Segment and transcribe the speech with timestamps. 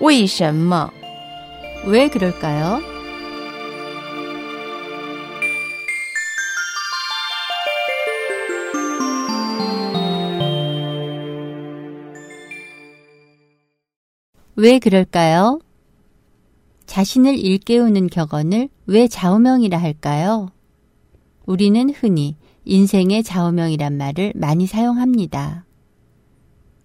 [0.00, 0.90] 为什么?
[1.86, 2.80] 왜 그럴까요?
[14.58, 15.60] 왜 그럴까요?
[16.86, 20.48] 자신을 일깨우는 격언을 왜 좌우명이라 할까요?
[21.44, 25.66] 우리는 흔히 인생의 좌우명이란 말을 많이 사용합니다.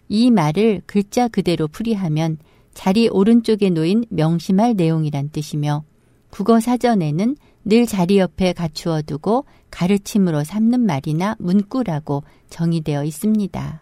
[0.10, 2.38] 이 말을 글자 그대로 풀이하면
[2.77, 5.83] 자리 오른쪽에 놓인 명심할 내용이란 뜻이며
[6.29, 13.81] 국어 사전에는 늘 자리 옆에 갖추어 두고 가르침으로 삼는 말이나 문구라고 정의되어 있습니다.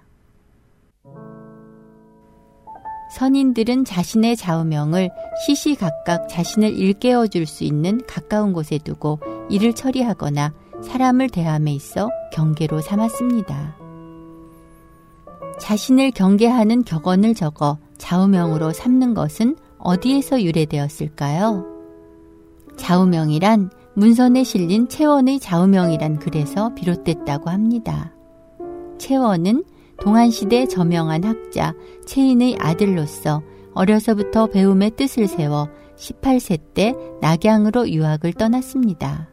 [3.17, 5.11] 선인들은 자신의 좌우명을
[5.45, 9.19] 시시각각 자신을 일깨워 줄 수 있는 가까운 곳에 두고
[9.51, 13.77] 일을 처리하거나 사람을 대함에 있어 경계로 삼았습니다.
[15.61, 21.65] 자신을 경계하는 격언을 적어 좌우명으로 삼는 것은 어디에서 유래되었을까요?
[22.77, 28.13] 좌우명이란 문선에 실린 채원의 좌우명이란 글에서 비롯됐다고 합니다.
[28.99, 29.65] 채원은
[30.03, 31.73] 동안시대 저명한 학자
[32.05, 39.31] 채인의 아들로서 어려서부터 배움의 뜻을 세워 18세 때 낙양으로 유학을 떠났습니다.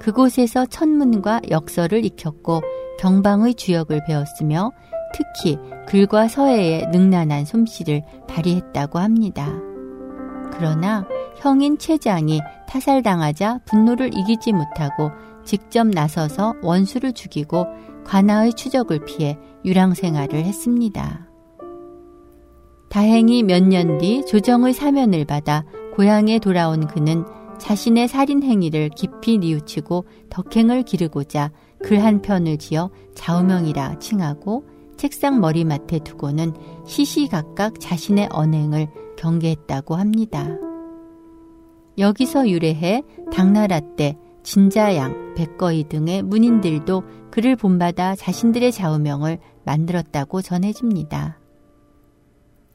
[0.00, 2.62] 그곳에서 천문과 역설을 익혔고
[2.98, 4.72] 경방의 주역을 배웠으며
[5.14, 9.48] 특히 글과 서예의 능란한 솜씨를 발휘했다고 합니다.
[10.52, 11.06] 그러나
[11.38, 15.10] 형인 최장이 타살당하자 분노를 이기지 못하고
[15.44, 17.66] 직접 나서서 원수를 죽이고
[18.04, 21.26] 관아의 추적을 피해 유랑 생활을 했습니다.
[22.88, 25.64] 다행히 몇 년 뒤 조정의 사면을 받아
[25.94, 27.24] 고향에 돌아온 그는
[27.58, 31.50] 자신의 살인 행위를 깊이 뉘우치고 덕행을 기르고자
[31.82, 34.64] 글 한 편을 지어 좌우명이라 칭하고
[35.00, 36.52] 책상 머리맡에 두고는
[36.84, 40.46] 시시각각 자신의 언행을 경계했다고 합니다.
[41.96, 43.02] 여기서 유래해
[43.32, 51.40] 당나라 때 진자양, 백거이 등의 문인들도 그를 본받아 자신들의 좌우명을 만들었다고 전해집니다.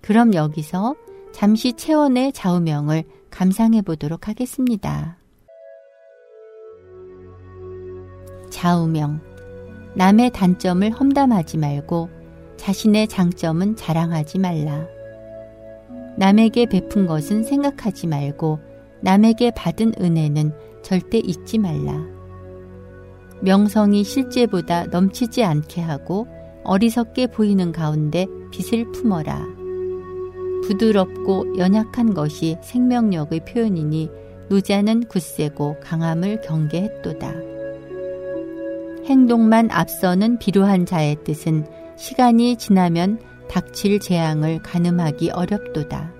[0.01, 0.95] 그럼 여기서
[1.31, 5.19] 잠시 채원의 좌우명을 감상해 보도록 하겠습니다.
[8.49, 9.21] 좌우명.
[9.97, 12.14] 남의 단점을 험담하지 말고
[12.65, 14.87] 자신의 장점은 자랑하지 말라.
[16.17, 18.57] 남에게 베푼 것은 생각하지 말고
[19.01, 22.03] 남에게 받은 은혜는 절대 잊지 말라.
[23.41, 26.25] 명성이 실제보다 넘치지 않게 하고
[26.63, 29.45] 어리석게 보이는 가운데 빛을 품어라.
[30.63, 34.09] 부드럽고 연약한 것이 생명력의 표현이니
[34.49, 37.31] 노자는 굳세고 강함을 경계했도다.
[39.05, 43.19] 행동만 앞서는 비루한 자의 뜻은 시간이 지나면
[43.50, 46.13] 닥칠 재앙을 가늠하기 어렵도다.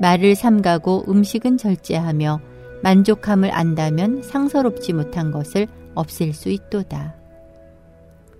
[0.00, 2.40] 말을 삼가고 음식은 절제하며
[2.82, 7.16] 만족함을 안다면 상서롭지 못한 것을 없앨 수 있도다.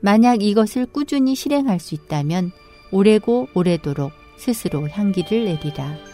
[0.01, 2.51] 만약 이것을 꾸준히 실행할 수 있다면
[2.91, 6.12] 오래고 오래도록 스스로 향기를 내리라.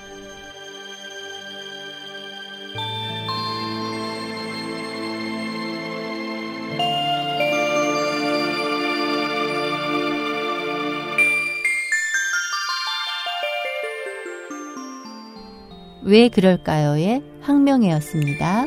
[16.03, 18.66] 왜 그럴까요의 황명혜였습니다.